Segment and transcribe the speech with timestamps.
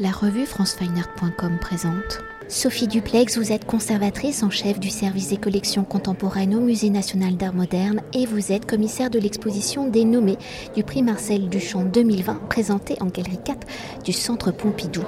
[0.00, 2.20] La revue francefineart.com présente.
[2.46, 7.36] Sophie Duplex, vous êtes conservatrice en chef du service des collections contemporaines au Musée national
[7.36, 10.38] d'art moderne et vous êtes commissaire de l'exposition dénommée
[10.74, 13.66] du prix Marcel Duchamp 2020 présenté en galerie 4
[14.04, 15.02] du Centre Pompidou.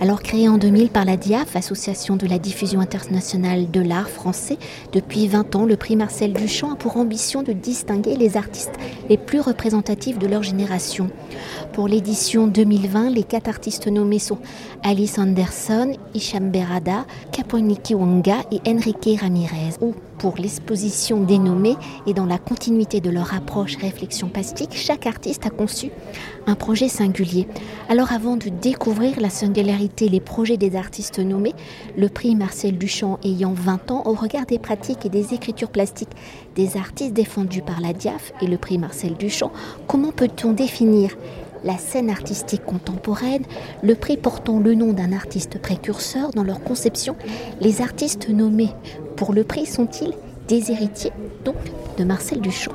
[0.00, 4.58] Alors créé en 2000 par la DIAF, Association de la diffusion internationale de l'art français,
[4.92, 8.74] depuis 20 ans, le prix Marcel Duchamp a pour ambition de distinguer les artistes
[9.08, 11.10] les plus représentatifs de leur génération.
[11.76, 14.38] Pour l'édition 2020, les quatre artistes nommés sont
[14.82, 19.74] Alice Anderson, Isham Berada, Kapwaniki Wanga et Enrique Ramirez.
[19.82, 21.76] Ou pour l'exposition dénommée
[22.06, 25.90] et dans la continuité de leur approche réflexion plastique, chaque artiste a conçu
[26.46, 27.46] un projet singulier.
[27.90, 31.54] Alors avant de découvrir la singularité, les projets des artistes nommés,
[31.98, 36.16] le prix Marcel Duchamp ayant 20 ans au regard des pratiques et des écritures plastiques
[36.54, 39.52] des artistes défendus par la DIAF et le prix Marcel Duchamp,
[39.86, 41.14] comment peut-on définir
[41.64, 43.44] la scène artistique contemporaine,
[43.82, 47.16] le prix portant le nom d'un artiste précurseur dans leur conception,
[47.60, 48.70] les artistes nommés
[49.16, 50.12] pour le prix sont-ils
[50.48, 51.12] des héritiers
[51.44, 51.56] donc
[51.98, 52.74] de Marcel Duchamp?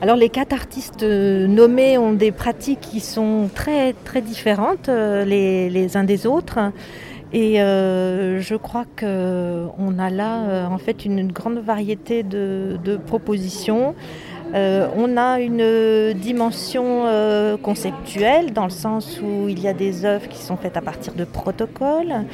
[0.00, 5.96] Alors les quatre artistes nommés ont des pratiques qui sont très très différentes euh, les,
[5.96, 6.58] uns des autres.
[7.32, 13.94] Et euh, je crois qu'on a là euh, en fait une, grande variété de propositions.
[14.54, 20.04] Euh, on a une dimension euh, conceptuelle dans le sens où il y a des
[20.04, 22.26] œuvres qui sont faites à partir de protocoles.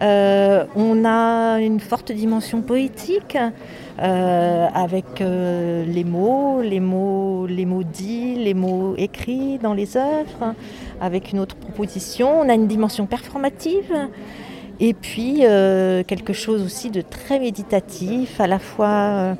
[0.00, 3.38] Euh, on a une forte dimension poétique
[3.98, 10.54] avec les mots, les mots, les mots dits, les mots écrits dans les œuvres,
[11.00, 12.40] avec une autre proposition.
[12.40, 13.92] On a une dimension performative.
[14.80, 15.42] Et puis
[16.08, 19.36] quelque chose aussi de très méditatif, à la fois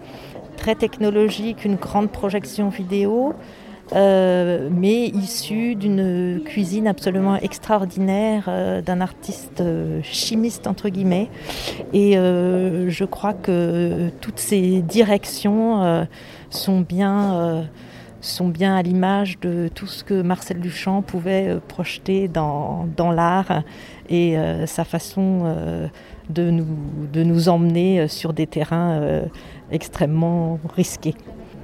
[0.63, 3.35] très technologique, une grande projection vidéo,
[3.97, 11.31] euh, mais issue d'une cuisine absolument extraordinaire euh, d'un artiste euh, chimiste entre guillemets.
[11.93, 16.07] Et je crois que toutes ces directions
[16.51, 17.67] sont bien
[18.23, 23.63] à l'image de tout ce que Marcel Duchamp pouvait projeter dans, l'art
[24.09, 24.37] et
[24.67, 25.57] sa façon
[26.31, 29.23] de nous emmener sur des terrains
[29.73, 31.15] extrêmement risqué.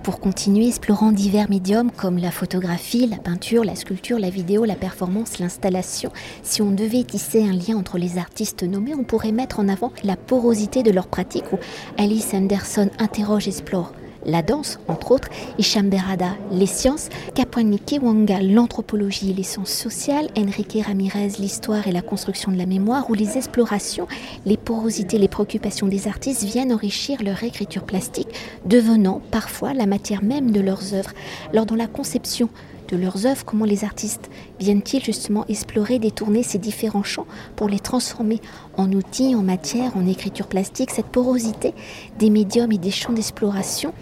[0.03, 4.75] Pour continuer explorant divers médiums comme la photographie, la peinture, la sculpture, la vidéo, la
[4.75, 6.11] performance, l'installation,
[6.43, 9.93] si on devait tisser un lien entre les artistes nommés, on pourrait mettre en avant
[10.05, 11.59] la porosité de leur pratique où
[11.99, 13.93] Alice Anderson interroge, explore
[14.29, 15.29] la danse, entre autres,
[15.59, 21.93] Isham Berada, les sciences, Kapwaniki Wanga, l'anthropologie et les sciences sociales, Enrique Ramirez, l'histoire et
[21.93, 24.07] la construction de la mémoire, où les explorations,
[24.45, 28.29] les porosités, les préoccupations des artistes viennent enrichir leur écriture plastique,
[28.67, 31.13] devenant parfois la matière même de leurs œuvres.
[31.53, 32.51] Alors dans la conception
[32.89, 37.27] de leurs œuvres, comment les artistes viennent-ils justement explorer, détourner ces différents champs
[37.57, 38.41] pour les transformer
[38.77, 40.91] en outils, en matière, en écriture plastique?
[40.91, 41.75] Cette porosité
[42.19, 43.93] des médiums et des champs d'exploration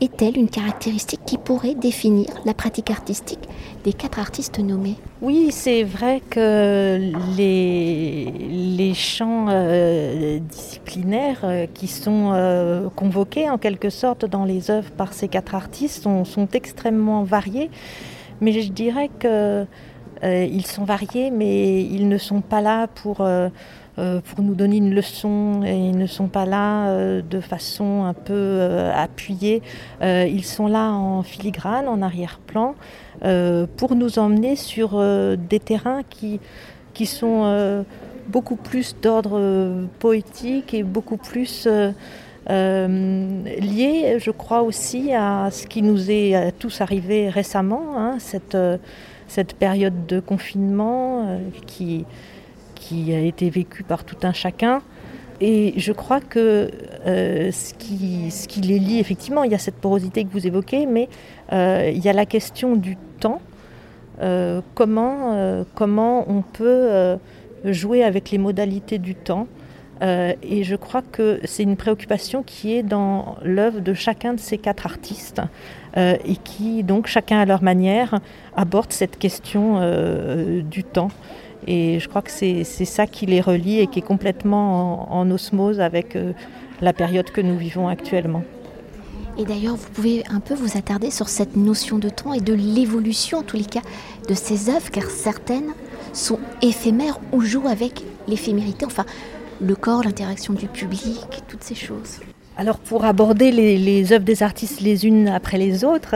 [0.00, 3.38] est-elle une caractéristique qui pourrait définir la pratique artistique
[3.84, 4.96] des quatre artistes nommés?
[5.22, 6.98] Oui, c'est vrai que
[7.36, 8.24] les,
[8.76, 14.90] les champs euh, disciplinaires euh, qui sont euh, convoqués en quelque sorte dans les œuvres
[14.90, 17.70] par ces quatre artistes sont, sont extrêmement variés
[18.44, 19.30] mais je dirais qu'ils
[20.22, 23.48] euh, sont variés, mais ils ne sont pas là pour, euh,
[23.98, 28.60] euh, pour nous donner une leçon ils ne sont pas là de façon un peu
[28.94, 29.62] appuyée.
[30.02, 32.74] ils sont là en filigrane, en arrière-plan,
[33.76, 35.02] pour nous emmener sur
[35.36, 36.38] des terrains qui,
[36.92, 37.84] qui sont
[38.28, 41.66] beaucoup plus d'ordre poétique et beaucoup plus
[42.50, 48.54] euh, lié, je crois aussi à ce qui nous est tous arrivé récemment, hein, cette,
[48.54, 48.76] euh,
[49.28, 52.04] cette période de confinement euh, qui,
[53.14, 54.82] a été vécue par tout un chacun.
[55.40, 56.70] Et je crois que
[57.06, 61.08] ce, qui, les lie, effectivement, il y a cette porosité que vous évoquez, mais
[61.50, 63.40] il y a la question du temps.
[64.74, 67.18] comment on peut
[67.64, 69.48] jouer avec les modalités du temps
[70.02, 74.40] euh, et je crois que c'est une préoccupation qui est dans l'œuvre de chacun de
[74.40, 75.40] ces quatre artistes
[75.96, 78.18] euh, et qui, donc, chacun à leur manière,
[78.56, 81.10] aborde cette question euh, du temps.
[81.66, 85.80] Et je crois que c'est ça qui les relie et qui est complètement en, osmose
[85.80, 86.18] avec
[86.82, 88.42] la période que nous vivons actuellement.
[89.38, 92.52] Et d'ailleurs, vous pouvez un peu vous attarder sur cette notion de temps et de
[92.52, 93.80] l'évolution, en tous les cas,
[94.28, 95.72] de ces œuvres, car certaines
[96.12, 98.84] sont éphémères ou jouent avec l'éphémérité.
[98.84, 99.06] Enfin,
[99.60, 102.20] le corps, l'interaction du public, toutes ces choses.
[102.56, 106.14] Alors pour aborder les, œuvres des artistes les unes après les autres,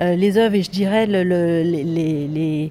[0.00, 2.70] euh, les œuvres et je dirais les,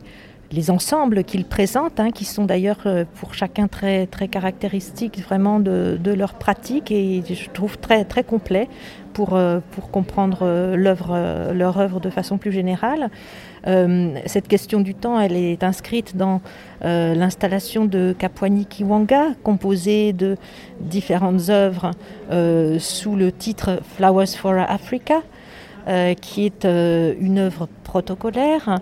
[0.52, 5.60] les ensembles qu'il présente, hein, qui sont d'ailleurs euh, pour chacun très, très caractéristiques vraiment
[5.60, 8.70] de, leur pratique et je trouve très, très complet
[9.14, 13.10] pour, euh, pour comprendre leur œuvre de façon plus générale.
[14.26, 16.42] Cette question du temps, elle est inscrite dans
[16.82, 20.38] l'installation de Kapwani Kiwanga, composée de
[20.80, 21.92] différentes œuvres
[22.80, 25.22] sous le titre Flowers for Africa,
[26.22, 28.80] qui est une œuvre protocolaire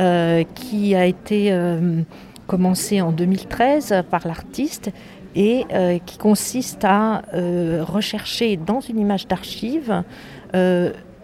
[0.00, 2.02] euh, qui a été euh,
[2.48, 4.90] commencé en 2013 par l'artiste
[5.36, 10.02] et euh, qui consiste à rechercher dans une image d'archive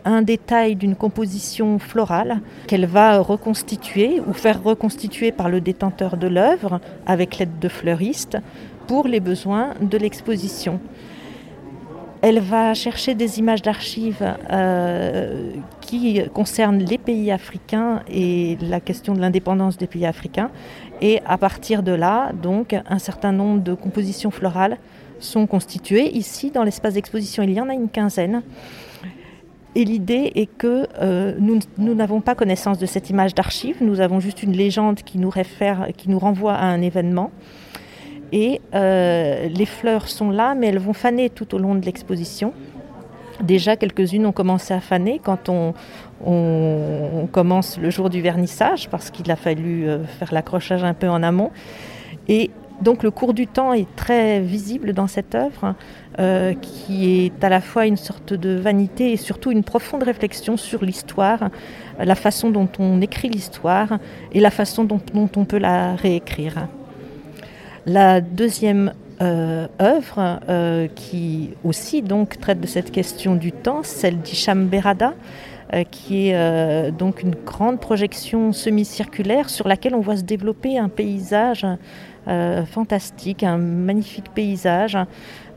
[0.05, 6.27] un détail d'une composition florale qu'elle va reconstituer ou faire reconstituer par le détenteur de
[6.27, 8.39] l'œuvre avec l'aide de fleuristes
[8.87, 10.81] pour les besoins de l'exposition.
[12.23, 19.15] Elle va chercher des images d'archives euh, qui concernent les pays africains et la question
[19.15, 20.51] de l'indépendance des pays africains.
[21.01, 24.77] Et à partir de là, donc, un certain nombre de compositions florales
[25.19, 26.15] sont constituées.
[26.15, 28.43] Ici, dans l'espace d'exposition, il y en a une quinzaine.
[29.77, 34.19] Et l'idée est que euh, nous n'avons pas connaissance de cette image d'archive, nous avons
[34.19, 37.31] juste une légende qui nous, réfère, qui nous renvoie à un événement.
[38.33, 42.53] Et euh, les fleurs sont là, mais elles vont faner tout au long de l'exposition.
[43.43, 45.75] Déjà, quelques-unes ont commencé à faner quand on,
[47.33, 51.23] commence le jour du vernissage, parce qu'il a fallu euh, faire l'accrochage un peu en
[51.23, 51.51] amont.
[52.81, 55.75] Donc le cours du temps est très visible dans cette œuvre,
[56.19, 60.57] euh, qui est à la fois une sorte de vanité et surtout une profonde réflexion
[60.57, 61.51] sur l'histoire,
[61.99, 63.99] la façon dont on écrit l'histoire
[64.33, 66.69] et la façon dont on peut la réécrire.
[67.87, 68.93] La deuxième
[69.23, 72.03] euh, œuvre euh, qui aussi
[72.41, 75.13] traite de cette question du temps, celle d'Isham Berada,
[75.91, 81.67] qui est donc une grande projection semi-circulaire sur laquelle on voit se développer un paysage
[82.67, 84.97] fantastique, un magnifique paysage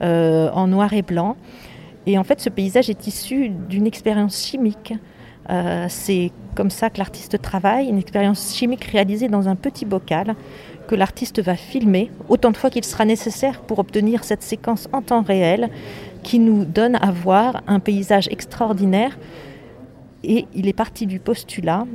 [0.01, 1.35] en noir et blanc.
[2.05, 4.93] Et en fait, ce paysage est issu d'une expérience chimique.
[5.89, 10.35] C'est comme ça que l'artiste travaille, une expérience chimique réalisée dans un petit bocal
[10.87, 15.01] que l'artiste va filmer autant de fois qu'il sera nécessaire pour obtenir cette séquence en
[15.01, 15.69] temps réel
[16.23, 19.17] qui nous donne à voir un paysage extraordinaire.
[20.23, 21.85] Et il est parti du postulat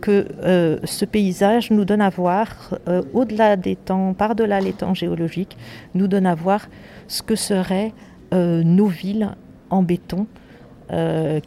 [0.00, 4.94] que euh, ce paysage nous donne à voir, euh, au-delà des temps, par-delà les temps
[4.94, 5.56] géologiques,
[5.94, 6.68] nous donne à voir
[7.06, 7.92] ce que seraient
[8.34, 9.30] euh, nos villes
[9.70, 10.26] en béton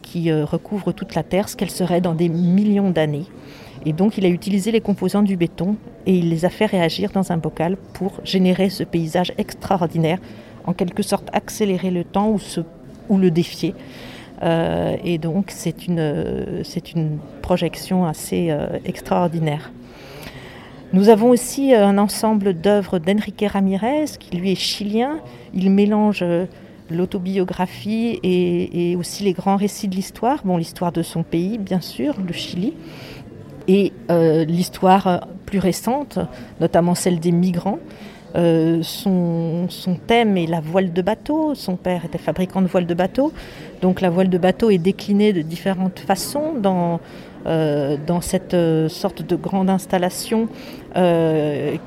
[0.02, 3.24] qui recouvrent toute la Terre, ce qu'elles seraient dans des millions d'années.
[3.86, 5.76] Et donc il a utilisé les composants du béton
[6.06, 10.18] et il les a fait réagir dans un bocal pour générer ce paysage extraordinaire,
[10.66, 12.36] en quelque sorte accélérer le temps
[13.08, 13.74] ou, le défier.
[14.42, 19.70] Euh, et donc c'est une, c'est une projection assez euh, extraordinaire.
[20.92, 25.20] Nous avons aussi un ensemble d'œuvres d'Enrique Ramirez, qui lui est chilien.
[25.54, 26.46] Il mélange euh,
[26.90, 30.40] l'autobiographie et, aussi les grands récits de l'histoire.
[30.44, 32.74] Bon, l'histoire de son pays, bien sûr, le Chili
[33.68, 36.18] et euh, l'histoire plus récente,
[36.60, 37.78] notamment celle des migrants.
[38.36, 39.66] Euh, son,
[40.06, 41.54] thème est la voile de bateau.
[41.54, 43.32] Son père était fabricant de voiles de bateau.
[43.82, 47.00] Donc la voile de bateau est déclinée de différentes façons dans,
[47.46, 48.56] euh, cette
[48.88, 50.48] sorte de grande installation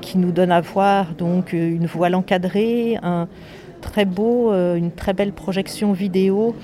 [0.00, 6.56] qui nous donne à voir donc une voile encadrée, une très belle projection vidéo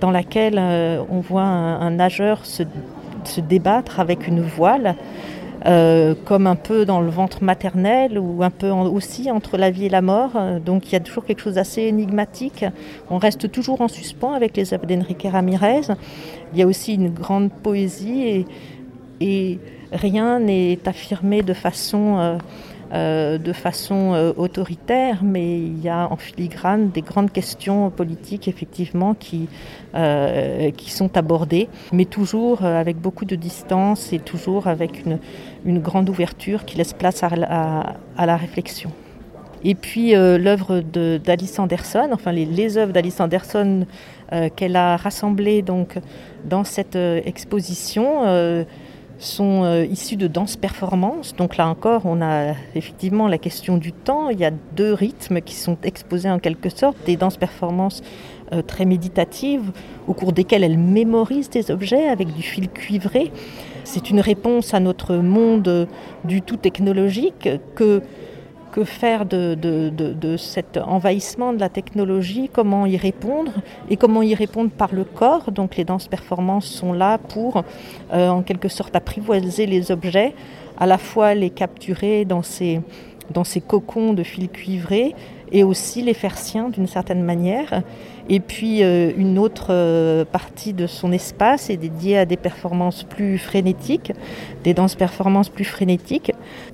[0.00, 4.96] dans laquelle on voit un, nageur se débattre avec une voile,
[5.66, 9.86] euh, comme un peu dans le ventre maternel ou un peu aussi entre la vie
[9.86, 10.32] et la mort.
[10.64, 12.64] Donc il y a toujours quelque chose d'assez énigmatique.
[13.10, 15.82] On reste toujours en suspens avec les œuvres d'Enrique Ramirez.
[16.52, 18.46] Il y a aussi une grande poésie
[19.20, 19.58] et,
[19.92, 22.18] rien n'est affirmé de façon...
[22.18, 22.38] Euh,
[22.94, 28.46] euh, de façon euh, autoritaire, mais il y a en filigrane des grandes questions politiques
[28.46, 29.48] effectivement qui,
[29.96, 35.18] euh, qui sont abordées, mais toujours avec beaucoup de distance et toujours avec une,
[35.64, 37.30] une grande ouverture qui laisse place à,
[38.16, 38.92] à, la réflexion.
[39.64, 43.86] Et puis l'œuvre d'Alice Anderson, enfin les, les œuvres d'Alice Anderson
[44.54, 45.98] qu'elle a rassemblées donc,
[46.44, 48.66] dans cette exposition
[49.18, 51.34] sont euh, issus de danse performance.
[51.36, 54.30] Donc là encore, on a effectivement la question du temps.
[54.30, 58.02] Il y a deux rythmes qui sont exposés en quelque sorte, des danses performances
[58.52, 59.72] euh, très méditatives,
[60.06, 63.32] au cours desquelles elle mémorise des objets avec du fil cuivré.
[63.84, 65.88] C'est une réponse à notre monde
[66.24, 68.02] du tout technologique que
[68.74, 73.52] que faire de, de, cet envahissement de la technologie, comment y répondre
[73.88, 75.52] et comment y répondre par le corps.
[75.52, 77.62] Donc les danses performances sont là pour
[78.12, 80.34] euh, en quelque sorte apprivoiser les objets
[80.76, 82.80] à la fois les capturer dans ces,
[83.30, 85.14] dans ces cocons de fil cuivré
[85.52, 87.84] et aussi les faire siens d'une certaine manière.
[88.28, 93.04] Et puis euh, une autre euh, partie de son espace est dédiée à des performances
[93.04, 94.10] plus frénétiques,
[94.64, 96.32] des danses performances plus frénétiques.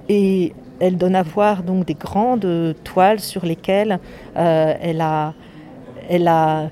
[0.09, 3.99] Et elle donne à voir donc des grandes toiles sur lesquelles
[4.37, 5.00] euh, elle,
[6.28, 6.70] a,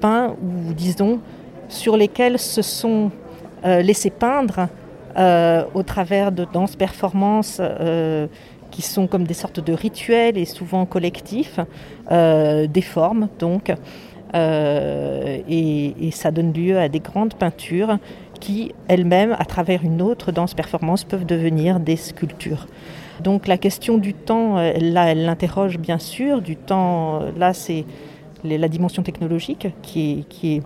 [0.00, 1.20] peint, ou disons,
[1.68, 3.10] sur lesquelles se sont
[3.62, 4.68] laissés peindre
[5.74, 7.60] au travers de danses performances
[8.70, 11.60] qui sont comme des sortes de rituels et souvent collectifs,
[12.10, 13.70] des formes donc.
[14.34, 17.98] Euh, et, ça donne lieu à des grandes peintures
[18.40, 22.66] qui, elles-mêmes, à travers une autre danse performance, peuvent devenir des sculptures.
[23.22, 26.40] Donc la question du temps, euh, là, elle l'interroge bien sûr.
[26.42, 27.84] Du temps, euh, là, c'est
[28.42, 30.62] la dimension technologique qui est, qui est,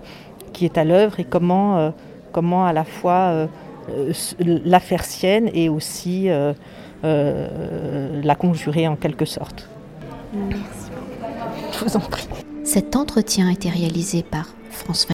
[0.52, 1.92] qui est à l'œuvre et comment,
[2.30, 3.48] comment à la fois
[4.38, 6.28] la faire sienne et aussi
[7.02, 9.68] la conjurer en quelque sorte.
[10.32, 10.90] Merci.
[11.72, 12.28] Je vous en prie.
[12.62, 15.12] Cet entretien a été réalisé par François